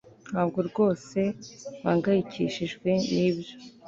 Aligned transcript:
Ntabwo 0.31 0.59
rwose 0.69 1.19
mpangayikishijwe 1.81 2.89
nibyo 3.11 3.55